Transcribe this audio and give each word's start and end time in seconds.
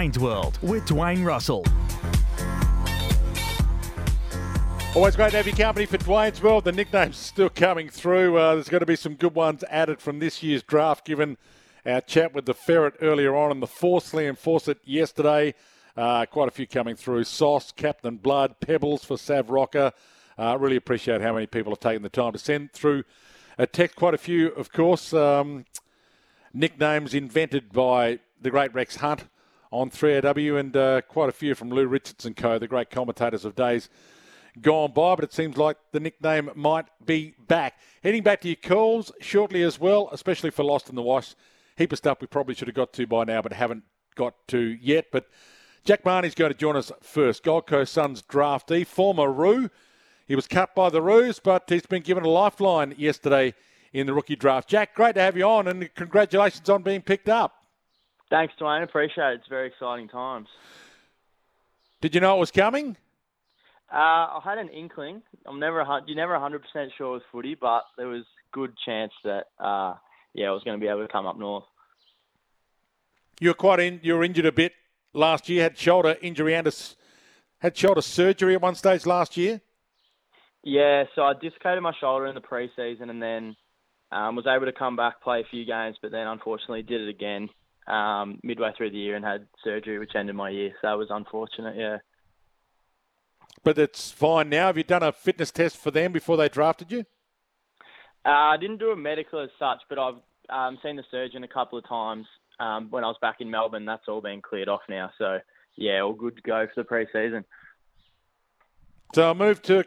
Dwayne's 0.00 0.18
World 0.18 0.58
with 0.62 0.86
Dwayne 0.86 1.26
Russell. 1.26 1.62
Always 4.96 5.14
great 5.14 5.32
to 5.32 5.36
have 5.36 5.46
your 5.46 5.54
company 5.54 5.84
for 5.84 5.98
Dwayne's 5.98 6.42
World. 6.42 6.64
The 6.64 6.72
nicknames 6.72 7.18
still 7.18 7.50
coming 7.50 7.90
through. 7.90 8.38
Uh, 8.38 8.54
there's 8.54 8.70
going 8.70 8.80
to 8.80 8.86
be 8.86 8.96
some 8.96 9.14
good 9.14 9.34
ones 9.34 9.62
added 9.68 10.00
from 10.00 10.18
this 10.18 10.42
year's 10.42 10.62
draft, 10.62 11.04
given 11.04 11.36
our 11.84 12.00
chat 12.00 12.32
with 12.32 12.46
the 12.46 12.54
Ferret 12.54 12.94
earlier 13.02 13.36
on 13.36 13.50
and 13.50 13.62
the 13.62 13.66
Force 13.66 14.12
Liam 14.12 14.38
Fawcett 14.38 14.78
yesterday. 14.86 15.52
Uh, 15.94 16.24
quite 16.24 16.48
a 16.48 16.50
few 16.50 16.66
coming 16.66 16.96
through. 16.96 17.24
Sauce, 17.24 17.70
Captain 17.70 18.16
Blood, 18.16 18.58
Pebbles 18.58 19.04
for 19.04 19.18
Sav 19.18 19.50
Rocker. 19.50 19.92
Uh, 20.38 20.56
really 20.58 20.76
appreciate 20.76 21.20
how 21.20 21.34
many 21.34 21.46
people 21.46 21.72
have 21.72 21.80
taken 21.80 22.02
the 22.02 22.08
time 22.08 22.32
to 22.32 22.38
send 22.38 22.72
through 22.72 23.04
a 23.58 23.66
text. 23.66 23.96
Quite 23.96 24.14
a 24.14 24.18
few, 24.18 24.48
of 24.52 24.72
course. 24.72 25.12
Um, 25.12 25.66
nicknames 26.54 27.12
invented 27.12 27.70
by 27.70 28.20
the 28.40 28.50
great 28.50 28.72
Rex 28.72 28.96
Hunt 28.96 29.24
on 29.70 29.90
3AW 29.90 30.58
and 30.58 30.76
uh, 30.76 31.00
quite 31.02 31.28
a 31.28 31.32
few 31.32 31.54
from 31.54 31.70
Lou 31.70 31.86
Richards 31.86 32.26
and 32.26 32.36
Co., 32.36 32.58
the 32.58 32.68
great 32.68 32.90
commentators 32.90 33.44
of 33.44 33.54
days 33.54 33.88
gone 34.60 34.92
by, 34.92 35.14
but 35.14 35.24
it 35.24 35.32
seems 35.32 35.56
like 35.56 35.76
the 35.92 36.00
nickname 36.00 36.50
might 36.54 36.86
be 37.04 37.34
back. 37.46 37.78
Heading 38.02 38.22
back 38.22 38.40
to 38.42 38.48
your 38.48 38.56
calls 38.56 39.12
shortly 39.20 39.62
as 39.62 39.78
well, 39.78 40.08
especially 40.12 40.50
for 40.50 40.64
Lost 40.64 40.88
in 40.88 40.96
the 40.96 41.02
Wash. 41.02 41.34
Heap 41.76 41.92
of 41.92 41.98
stuff 41.98 42.20
we 42.20 42.26
probably 42.26 42.54
should 42.54 42.68
have 42.68 42.74
got 42.74 42.92
to 42.94 43.06
by 43.06 43.24
now, 43.24 43.42
but 43.42 43.52
haven't 43.52 43.84
got 44.14 44.34
to 44.48 44.58
yet. 44.80 45.06
But 45.12 45.26
Jack 45.84 46.04
Mahony's 46.04 46.34
going 46.34 46.52
to 46.52 46.58
join 46.58 46.76
us 46.76 46.92
first. 47.00 47.42
Gold 47.42 47.66
Coast 47.66 47.92
Suns 47.92 48.22
draftee, 48.22 48.86
former 48.86 49.32
Roo. 49.32 49.70
He 50.26 50.36
was 50.36 50.46
cut 50.46 50.74
by 50.74 50.90
the 50.90 51.02
Roos, 51.02 51.40
but 51.40 51.64
he's 51.68 51.86
been 51.86 52.02
given 52.02 52.24
a 52.24 52.28
lifeline 52.28 52.94
yesterday 52.96 53.54
in 53.92 54.06
the 54.06 54.14
rookie 54.14 54.36
draft. 54.36 54.68
Jack, 54.68 54.94
great 54.94 55.14
to 55.14 55.20
have 55.20 55.36
you 55.36 55.44
on, 55.44 55.66
and 55.66 55.92
congratulations 55.94 56.68
on 56.68 56.82
being 56.82 57.02
picked 57.02 57.28
up. 57.28 57.59
Thanks, 58.30 58.54
Dwayne. 58.60 58.84
Appreciate 58.84 59.32
it. 59.32 59.40
It's 59.40 59.48
very 59.48 59.66
exciting 59.66 60.08
times. 60.08 60.48
Did 62.00 62.14
you 62.14 62.20
know 62.20 62.36
it 62.36 62.40
was 62.40 62.52
coming? 62.52 62.96
Uh, 63.92 63.96
I 63.96 64.40
had 64.44 64.58
an 64.58 64.68
inkling. 64.68 65.20
I'm 65.46 65.58
never 65.58 65.84
you're 66.06 66.16
never 66.16 66.32
100 66.34 66.62
percent 66.62 66.92
sure 66.96 67.14
with 67.14 67.24
footy, 67.32 67.56
but 67.56 67.82
there 67.98 68.06
was 68.06 68.24
good 68.52 68.72
chance 68.86 69.12
that 69.24 69.46
uh, 69.58 69.94
yeah, 70.32 70.46
I 70.46 70.52
was 70.52 70.62
going 70.62 70.78
to 70.78 70.84
be 70.84 70.88
able 70.88 71.04
to 71.04 71.12
come 71.12 71.26
up 71.26 71.36
north. 71.36 71.64
You 73.40 73.48
were 73.48 73.54
quite 73.54 73.80
in. 73.80 73.98
You 74.02 74.14
were 74.14 74.22
injured 74.22 74.46
a 74.46 74.52
bit 74.52 74.72
last 75.12 75.48
year. 75.48 75.64
Had 75.64 75.76
shoulder 75.76 76.16
injury 76.22 76.54
and 76.54 76.68
a, 76.68 76.72
had 77.58 77.76
shoulder 77.76 78.00
surgery 78.00 78.54
at 78.54 78.62
one 78.62 78.76
stage 78.76 79.06
last 79.06 79.36
year. 79.36 79.60
Yeah, 80.62 81.04
so 81.14 81.22
I 81.22 81.32
dislocated 81.32 81.82
my 81.82 81.94
shoulder 82.00 82.26
in 82.26 82.34
the 82.34 82.40
preseason, 82.40 83.10
and 83.10 83.20
then 83.20 83.56
um, 84.12 84.36
was 84.36 84.46
able 84.46 84.66
to 84.66 84.72
come 84.72 84.94
back, 84.94 85.20
play 85.20 85.40
a 85.40 85.44
few 85.50 85.64
games, 85.64 85.96
but 86.00 86.12
then 86.12 86.28
unfortunately 86.28 86.82
did 86.82 87.00
it 87.00 87.08
again 87.08 87.48
um, 87.86 88.38
midway 88.42 88.72
through 88.76 88.90
the 88.90 88.98
year 88.98 89.16
and 89.16 89.24
had 89.24 89.46
surgery, 89.64 89.98
which 89.98 90.14
ended 90.14 90.36
my 90.36 90.50
year. 90.50 90.70
So 90.80 90.88
that 90.88 90.98
was 90.98 91.08
unfortunate. 91.10 91.76
Yeah. 91.76 91.98
But 93.64 93.78
it's 93.78 94.10
fine 94.10 94.48
now. 94.48 94.66
Have 94.66 94.76
you 94.76 94.84
done 94.84 95.02
a 95.02 95.12
fitness 95.12 95.50
test 95.50 95.76
for 95.76 95.90
them 95.90 96.12
before 96.12 96.36
they 96.36 96.48
drafted 96.48 96.92
you? 96.92 97.04
Uh, 98.24 98.28
I 98.30 98.56
didn't 98.58 98.78
do 98.78 98.90
a 98.90 98.96
medical 98.96 99.40
as 99.40 99.50
such, 99.58 99.78
but 99.88 99.98
I've 99.98 100.20
um, 100.48 100.78
seen 100.82 100.96
the 100.96 101.04
surgeon 101.10 101.44
a 101.44 101.48
couple 101.48 101.78
of 101.78 101.88
times 101.88 102.26
um, 102.58 102.88
when 102.90 103.04
I 103.04 103.08
was 103.08 103.16
back 103.20 103.36
in 103.40 103.50
Melbourne. 103.50 103.86
That's 103.86 104.08
all 104.08 104.20
been 104.20 104.42
cleared 104.42 104.68
off 104.68 104.82
now. 104.88 105.10
So 105.18 105.38
yeah, 105.76 106.00
all 106.00 106.12
good 106.12 106.36
to 106.36 106.42
go 106.42 106.66
for 106.66 106.82
the 106.82 106.84
pre-season. 106.84 107.44
So 109.14 109.30
I 109.30 109.32
moved 109.32 109.64
to 109.64 109.84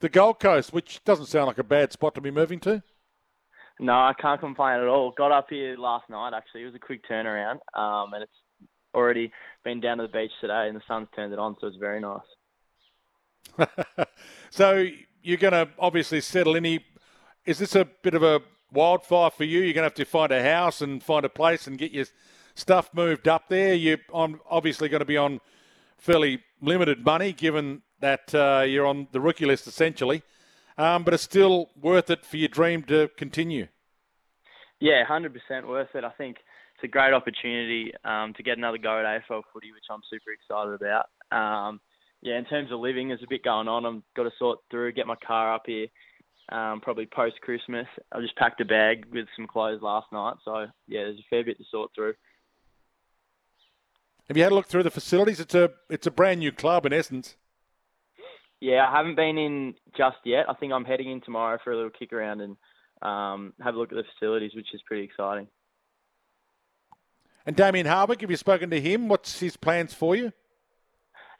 the 0.00 0.08
Gold 0.08 0.40
Coast, 0.40 0.72
which 0.72 1.02
doesn't 1.04 1.26
sound 1.26 1.48
like 1.48 1.58
a 1.58 1.64
bad 1.64 1.92
spot 1.92 2.14
to 2.14 2.20
be 2.20 2.30
moving 2.30 2.60
to. 2.60 2.82
No, 3.80 3.92
I 3.92 4.12
can't 4.20 4.40
complain 4.40 4.80
at 4.80 4.86
all. 4.86 5.12
Got 5.16 5.32
up 5.32 5.46
here 5.50 5.76
last 5.76 6.08
night. 6.08 6.32
Actually, 6.34 6.62
it 6.62 6.66
was 6.66 6.74
a 6.74 6.78
quick 6.78 7.00
turnaround, 7.10 7.58
um, 7.74 8.12
and 8.14 8.22
it's 8.22 8.32
already 8.94 9.32
been 9.64 9.80
down 9.80 9.98
to 9.98 10.04
the 10.04 10.08
beach 10.08 10.30
today, 10.40 10.68
and 10.68 10.76
the 10.76 10.82
sun's 10.86 11.08
turned 11.14 11.32
it 11.32 11.38
on, 11.38 11.56
so 11.60 11.66
it's 11.66 11.76
very 11.76 12.00
nice. 12.00 12.20
so 14.50 14.86
you're 15.22 15.38
going 15.38 15.52
to 15.52 15.68
obviously 15.78 16.20
settle 16.20 16.54
in. 16.54 16.80
Is 17.44 17.58
this 17.58 17.74
a 17.74 17.84
bit 17.84 18.14
of 18.14 18.22
a 18.22 18.40
wildfire 18.72 19.30
for 19.30 19.44
you? 19.44 19.60
You're 19.60 19.74
going 19.74 19.82
to 19.82 19.90
have 19.90 19.94
to 19.94 20.04
find 20.04 20.30
a 20.30 20.42
house 20.42 20.80
and 20.80 21.02
find 21.02 21.24
a 21.24 21.28
place 21.28 21.66
and 21.66 21.76
get 21.76 21.90
your 21.90 22.06
stuff 22.54 22.90
moved 22.94 23.26
up 23.26 23.48
there. 23.48 23.74
You're 23.74 23.98
obviously 24.12 24.88
going 24.88 25.00
to 25.00 25.04
be 25.06 25.16
on 25.16 25.40
fairly 25.98 26.42
limited 26.60 27.04
money, 27.04 27.32
given 27.32 27.82
that 28.00 28.32
uh, 28.34 28.64
you're 28.66 28.86
on 28.86 29.08
the 29.10 29.20
rookie 29.20 29.46
list 29.46 29.66
essentially 29.66 30.22
um, 30.76 31.04
but 31.04 31.14
it's 31.14 31.22
still 31.22 31.70
worth 31.80 32.10
it 32.10 32.24
for 32.24 32.36
your 32.36 32.48
dream 32.48 32.82
to 32.84 33.08
continue. 33.16 33.68
Yeah, 34.80 35.04
100% 35.08 35.32
worth 35.66 35.88
it. 35.94 36.04
I 36.04 36.10
think 36.10 36.36
it's 36.74 36.84
a 36.84 36.88
great 36.88 37.12
opportunity 37.12 37.92
um, 38.04 38.34
to 38.34 38.42
get 38.42 38.58
another 38.58 38.78
go 38.78 38.98
at 38.98 39.04
AFL 39.04 39.42
footy, 39.52 39.72
which 39.72 39.84
I'm 39.90 40.02
super 40.10 40.32
excited 40.32 40.74
about. 40.74 41.06
Um, 41.30 41.80
yeah, 42.22 42.38
in 42.38 42.44
terms 42.46 42.72
of 42.72 42.80
living, 42.80 43.08
there's 43.08 43.22
a 43.22 43.28
bit 43.28 43.44
going 43.44 43.68
on. 43.68 43.86
I've 43.86 44.02
got 44.16 44.24
to 44.24 44.30
sort 44.38 44.58
through, 44.70 44.92
get 44.92 45.06
my 45.06 45.16
car 45.26 45.54
up 45.54 45.62
here, 45.66 45.86
um, 46.50 46.80
probably 46.80 47.06
post 47.06 47.40
Christmas. 47.40 47.86
I 48.12 48.20
just 48.20 48.36
packed 48.36 48.60
a 48.60 48.64
bag 48.64 49.06
with 49.12 49.26
some 49.36 49.46
clothes 49.46 49.82
last 49.82 50.06
night, 50.12 50.34
so 50.44 50.66
yeah, 50.88 51.02
there's 51.04 51.18
a 51.18 51.26
fair 51.30 51.44
bit 51.44 51.58
to 51.58 51.64
sort 51.70 51.90
through. 51.94 52.14
Have 54.28 54.36
you 54.36 54.42
had 54.42 54.52
a 54.52 54.54
look 54.54 54.66
through 54.66 54.84
the 54.84 54.90
facilities? 54.90 55.38
It's 55.38 55.54
a 55.54 55.70
it's 55.90 56.06
a 56.06 56.10
brand 56.10 56.40
new 56.40 56.50
club 56.50 56.86
in 56.86 56.92
essence. 56.92 57.36
Yeah, 58.64 58.88
I 58.88 58.96
haven't 58.96 59.16
been 59.16 59.36
in 59.36 59.74
just 59.94 60.16
yet. 60.24 60.46
I 60.48 60.54
think 60.54 60.72
I'm 60.72 60.86
heading 60.86 61.10
in 61.10 61.20
tomorrow 61.20 61.58
for 61.62 61.70
a 61.70 61.76
little 61.76 61.90
kick 61.90 62.14
around 62.14 62.40
and 62.40 62.56
um, 63.02 63.52
have 63.62 63.74
a 63.74 63.78
look 63.78 63.92
at 63.92 63.96
the 63.96 64.04
facilities, 64.14 64.54
which 64.54 64.72
is 64.72 64.80
pretty 64.86 65.02
exciting. 65.02 65.48
And 67.44 67.54
Damien 67.54 67.84
Hardwick, 67.84 68.22
have 68.22 68.30
you 68.30 68.38
spoken 68.38 68.70
to 68.70 68.80
him? 68.80 69.06
What's 69.06 69.38
his 69.38 69.54
plans 69.58 69.92
for 69.92 70.16
you? 70.16 70.32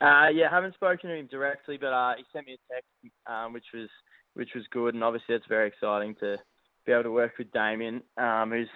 Uh, 0.00 0.28
yeah, 0.32 0.46
I 0.48 0.54
haven't 0.54 0.74
spoken 0.74 1.10
to 1.10 1.16
him 1.16 1.26
directly, 1.28 1.76
but 1.76 1.88
uh, 1.88 2.12
he 2.16 2.22
sent 2.32 2.46
me 2.46 2.52
a 2.52 2.72
text, 2.72 2.88
um, 3.26 3.52
which 3.52 3.66
was 3.74 3.88
which 4.34 4.50
was 4.54 4.62
good, 4.70 4.94
and 4.94 5.02
obviously 5.02 5.34
it's 5.34 5.46
very 5.48 5.66
exciting 5.66 6.14
to 6.20 6.36
be 6.86 6.92
able 6.92 7.02
to 7.02 7.10
work 7.10 7.32
with 7.36 7.50
Damien, 7.50 8.00
um, 8.16 8.52
who's 8.52 8.68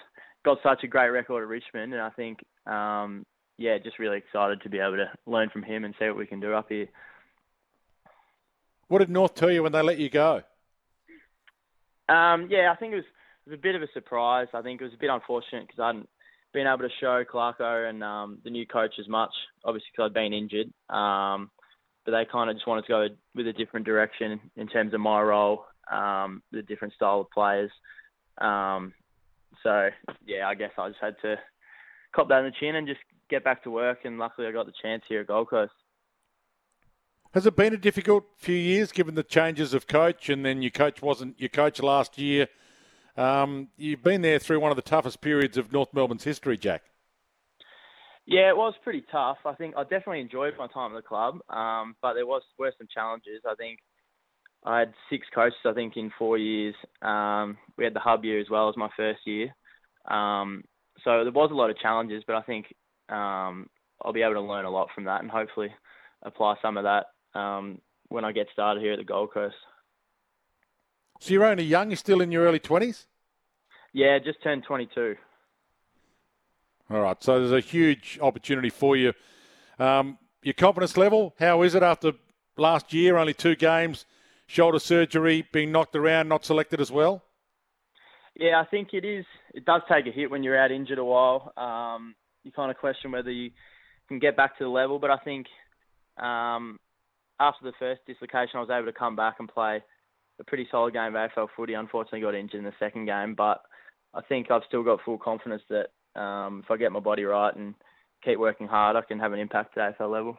got 0.45 0.59
such 0.65 0.83
a 0.83 0.89
great 0.89 1.11
record 1.11 1.45
at 1.45 1.49
Richmond, 1.49 1.93
and 1.93 2.03
I 2.03 2.11
think, 2.11 2.41
um, 2.67 3.25
yeah, 3.57 3.79
just 3.79 4.01
really 4.01 4.19
excited 4.19 4.63
to 4.63 4.69
be 4.69 4.81
able 4.81 4.97
to 4.97 5.13
learn 5.27 5.49
from 5.51 5.63
him 5.63 5.85
and 5.85 5.95
see 5.97 6.07
what 6.07 6.19
we 6.19 6.27
can 6.27 6.41
do 6.41 6.55
up 6.55 6.71
here. 6.71 6.89
What 8.93 8.99
did 8.99 9.09
North 9.09 9.35
tell 9.35 9.51
you 9.51 9.63
when 9.63 9.73
they 9.73 9.81
let 9.81 9.99
you 9.99 10.11
go? 10.11 10.43
Um, 12.11 12.49
yeah, 12.51 12.71
I 12.71 12.77
think 12.79 12.93
it 12.93 12.97
was, 12.97 13.05
it 13.47 13.51
was, 13.51 13.59
a 13.59 13.63
bit 13.63 13.75
of 13.75 13.81
a 13.81 13.87
surprise. 13.95 14.49
I 14.53 14.61
think 14.61 14.83
it 14.83 14.85
was 14.85 14.93
a 14.93 14.99
bit 14.99 15.09
unfortunate 15.09 15.67
because 15.67 15.81
I 15.81 15.87
hadn't 15.87 16.11
been 16.53 16.67
able 16.67 16.87
to 16.87 16.95
show 17.01 17.25
Clarko 17.25 17.89
and 17.89 18.05
um, 18.05 18.41
the 18.45 18.51
new 18.51 18.67
coach 18.67 18.97
as 19.01 19.09
much, 19.09 19.31
obviously 19.65 19.87
because 19.97 20.11
I'd 20.11 20.13
been 20.13 20.35
injured. 20.35 20.67
Um, 20.91 21.51
but 22.05 22.11
they 22.11 22.27
kind 22.31 22.51
of 22.51 22.57
just 22.57 22.67
wanted 22.67 22.83
to 22.83 22.89
go 22.89 23.07
with 23.35 23.47
a 23.47 23.55
different 23.55 23.87
direction 23.87 24.39
in 24.57 24.67
terms 24.67 24.93
of 24.93 25.01
my 25.01 25.23
role, 25.23 25.65
um, 25.91 26.43
the 26.53 26.61
different 26.61 26.93
style 26.93 27.23
of 27.23 27.31
players. 27.31 27.71
Um, 28.43 28.93
so 29.63 29.89
yeah, 30.27 30.47
I 30.47 30.55
guess 30.55 30.73
I 30.77 30.91
just 30.91 31.01
had 31.01 31.15
to 31.23 31.37
cop 32.15 32.29
that 32.29 32.41
in 32.41 32.45
the 32.45 32.53
chin 32.61 32.77
and 32.77 32.87
just 32.87 33.01
get 33.31 33.43
back 33.43 33.65
to 33.65 33.71
work. 33.71 34.01
And 34.05 34.19
luckily, 34.19 34.49
I 34.49 34.53
got 34.53 34.67
the 34.67 34.73
chance 34.83 35.03
here 35.09 35.23
at 35.23 35.29
Gold 35.29 35.49
Coast. 35.49 35.73
Has 37.35 37.47
it 37.47 37.57
been 37.57 37.73
a 37.73 37.79
difficult 37.79 38.25
few 38.37 38.55
years 38.55 38.93
given 38.93 39.15
the 39.15 39.23
changes 39.23 39.73
of 39.73 39.87
coach 39.87 40.29
and 40.29 40.45
then 40.45 40.61
your 40.61 40.71
coach 40.71 41.01
wasn't 41.01 41.41
your 41.41 41.49
coach 41.49 41.81
last 41.81 42.19
year? 42.19 42.49
Um, 43.17 43.69
you've 43.79 44.03
been 44.03 44.21
there 44.21 44.39
through 44.39 44.61
one 44.61 44.71
of 44.71 44.77
the 44.77 44.83
toughest 44.83 45.23
periods 45.23 45.57
of 45.57 45.73
North 45.73 45.95
Melbourne's 45.95 46.25
history, 46.25 46.59
Jack. 46.59 46.83
Yeah, 48.27 48.51
it 48.51 48.57
was 48.57 48.75
pretty 48.85 49.03
tough. 49.11 49.39
I 49.47 49.55
think 49.55 49.75
I 49.79 49.83
definitely 49.83 50.21
enjoyed 50.21 50.55
my 50.59 50.67
time 50.67 50.93
at 50.95 51.03
the 51.03 51.09
club, 51.09 51.39
um, 51.49 51.97
but 52.03 52.15
there 52.15 52.27
was 52.27 52.43
were 52.59 52.73
some 52.77 52.87
challenges. 52.93 53.41
I 53.49 53.55
think 53.55 53.79
I 54.63 54.81
had 54.81 54.93
six 55.09 55.27
coaches. 55.35 55.57
I 55.65 55.73
think 55.73 55.97
in 55.97 56.13
four 56.19 56.37
years. 56.37 56.75
Um, 57.01 57.57
we 57.79 57.85
had 57.85 57.95
the 57.95 58.01
hub 58.01 58.25
year 58.25 58.41
as 58.41 58.51
well 58.51 58.69
as 58.69 58.77
my 58.77 58.91
first 58.97 59.21
year, 59.27 59.55
um, 60.09 60.63
so 61.03 61.25
there 61.25 61.33
was 61.33 61.51
a 61.51 61.55
lot 61.55 61.71
of 61.71 61.79
challenges. 61.79 62.23
But 62.27 62.37
I 62.37 62.43
think 62.43 62.67
um, 63.09 63.69
I'll 64.03 64.13
be 64.13 64.23
able 64.23 64.35
to 64.35 64.41
learn 64.43 64.67
a 64.67 64.71
lot 64.71 64.89
from 64.95 65.05
that 65.05 65.23
and 65.23 65.31
hopefully 65.31 65.71
apply 66.23 66.55
some 66.63 66.77
of 66.77 66.85
that 66.85 67.07
um, 67.35 67.81
when 68.09 68.25
I 68.25 68.33
get 68.33 68.49
started 68.53 68.83
here 68.83 68.93
at 68.93 68.99
the 68.99 69.05
Gold 69.05 69.33
Coast. 69.33 69.57
So 71.21 71.33
you're 71.33 71.45
only 71.45 71.65
young. 71.65 71.91
You're 71.91 71.97
still 71.97 72.21
in 72.21 72.33
your 72.33 72.45
early 72.45 72.59
twenties. 72.59 73.07
Yeah, 73.93 74.19
just 74.19 74.43
turned 74.43 74.65
22. 74.65 75.17
All 76.91 77.01
right. 77.01 77.23
So 77.23 77.39
there's 77.39 77.53
a 77.53 77.61
huge 77.61 78.19
opportunity 78.23 78.71
for 78.71 78.97
you. 78.97 79.13
Um, 79.79 80.19
your 80.43 80.55
confidence 80.55 80.97
level, 80.97 81.35
how 81.39 81.63
is 81.63 81.75
it 81.75 81.83
after 81.83 82.13
last 82.57 82.93
year? 82.93 83.17
Only 83.17 83.35
two 83.35 83.55
games, 83.55 84.07
shoulder 84.47 84.79
surgery, 84.79 85.47
being 85.53 85.73
knocked 85.73 85.95
around, 85.95 86.29
not 86.29 86.45
selected 86.45 86.81
as 86.81 86.91
well. 86.91 87.23
Yeah, 88.35 88.61
I 88.61 88.65
think 88.65 88.89
it 88.95 89.05
is. 89.05 89.27
It 89.55 89.65
does 89.67 89.83
take 89.91 90.07
a 90.07 90.11
hit 90.11 90.31
when 90.31 90.43
you're 90.43 90.59
out 90.59 90.73
injured 90.73 90.99
a 90.99 91.05
while. 91.05 91.53
Um, 91.57 92.15
you 92.45 92.51
kind 92.51 92.71
of 92.71 92.79
question 92.79 93.13
whether 93.13 93.31
you 93.31 93.51
can 94.09 94.19
get 94.19 94.37
back 94.37 94.57
to 94.59 94.65
the 94.65 94.71
level, 94.71 94.99
but 94.99 95.11
I 95.11 95.19
think 95.19 95.47
um, 96.19 96.79
after 97.43 97.65
the 97.65 97.73
first 97.79 98.01
dislocation, 98.07 98.57
I 98.57 98.61
was 98.61 98.71
able 98.71 98.87
to 98.87 98.93
come 98.93 99.17
back 99.17 99.37
and 99.41 99.49
play 99.49 99.83
a 100.39 100.45
pretty 100.45 100.69
solid 100.71 100.95
game 100.95 101.15
of 101.15 101.31
AFL 101.31 101.49
footy. 101.57 101.75
Unfortunately, 101.75 102.21
got 102.21 102.35
injured 102.35 102.59
in 102.59 102.65
the 102.65 102.73
second 102.79 103.07
game, 103.07 103.35
but 103.35 103.63
I 104.15 104.21
think 104.23 104.51
I've 104.51 104.63
still 104.69 104.85
got 104.85 105.01
full 105.05 105.19
confidence 105.19 105.63
that 105.69 106.21
um, 106.21 106.63
if 106.65 106.71
I 106.71 106.77
get 106.77 106.93
my 106.93 107.01
body 107.01 107.25
right 107.25 107.55
and 107.55 107.75
keep 108.25 108.39
working 108.39 108.69
hard, 108.69 108.97
I 108.97 109.03
can 109.03 109.19
have 109.19 109.33
an 109.33 109.41
impact 109.41 109.77
at 109.77 109.99
AFL 109.99 110.13
level. 110.13 110.39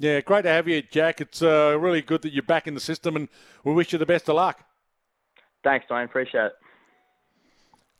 Yeah, 0.00 0.20
great 0.20 0.42
to 0.42 0.48
have 0.48 0.68
you, 0.68 0.82
Jack. 0.82 1.20
It's 1.20 1.42
uh, 1.42 1.76
really 1.78 2.00
good 2.00 2.22
that 2.22 2.32
you're 2.32 2.42
back 2.42 2.66
in 2.66 2.74
the 2.74 2.80
system, 2.80 3.16
and 3.16 3.28
we 3.64 3.74
wish 3.74 3.92
you 3.92 3.98
the 3.98 4.06
best 4.06 4.28
of 4.28 4.36
luck. 4.36 4.64
Thanks, 5.64 5.84
Dwayne. 5.90 6.04
Appreciate 6.04 6.46
it. 6.46 6.52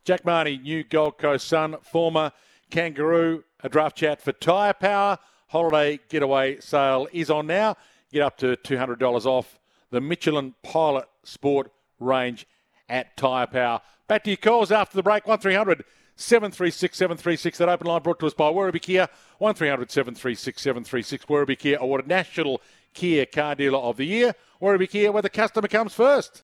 Jack 0.03 0.25
Mahony, 0.25 0.57
new 0.57 0.83
Gold 0.83 1.19
Coast 1.19 1.47
Sun, 1.47 1.77
former 1.83 2.31
Kangaroo, 2.71 3.43
a 3.63 3.69
draft 3.69 3.97
chat 3.97 4.19
for 4.19 4.31
Tyre 4.31 4.73
Power. 4.73 5.19
Holiday 5.51 5.99
getaway 6.07 6.61
sale 6.61 7.09
is 7.11 7.29
on 7.29 7.45
now. 7.45 7.75
Get 8.13 8.21
up 8.21 8.37
to 8.37 8.55
$200 8.55 9.25
off 9.25 9.59
the 9.89 9.99
Michelin 9.99 10.55
Pilot 10.63 11.09
Sport 11.25 11.73
range 11.99 12.47
at 12.87 13.17
Tyre 13.17 13.47
Power. 13.47 13.81
Back 14.07 14.23
to 14.23 14.29
your 14.29 14.37
calls 14.37 14.71
after 14.71 14.95
the 14.95 15.03
break, 15.03 15.27
1300 15.27 15.83
736 16.15 16.97
736. 16.97 17.57
That 17.57 17.67
open 17.67 17.87
line 17.87 18.01
brought 18.01 18.19
to 18.19 18.27
us 18.27 18.33
by 18.33 18.49
Werribee 18.49 18.81
Kia, 18.81 19.09
1300 19.39 19.91
736 19.91 20.61
736. 20.61 21.25
Werribee 21.25 21.59
Kia 21.59 21.77
awarded 21.81 22.07
National 22.07 22.61
Kia 22.93 23.25
Car 23.25 23.55
Dealer 23.55 23.79
of 23.79 23.97
the 23.97 24.05
Year. 24.05 24.33
Werribee 24.61 24.89
Kia, 24.89 25.11
where 25.11 25.21
the 25.21 25.29
customer 25.29 25.67
comes 25.67 25.93
first. 25.93 26.39